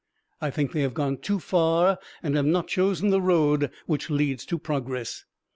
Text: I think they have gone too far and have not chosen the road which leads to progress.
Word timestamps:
I 0.41 0.49
think 0.49 0.71
they 0.71 0.81
have 0.81 0.95
gone 0.95 1.17
too 1.19 1.37
far 1.37 1.99
and 2.23 2.33
have 2.35 2.47
not 2.47 2.67
chosen 2.67 3.11
the 3.11 3.21
road 3.21 3.69
which 3.85 4.09
leads 4.09 4.45
to 4.47 4.57
progress. 4.57 5.25